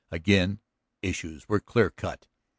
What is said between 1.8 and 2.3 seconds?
cut.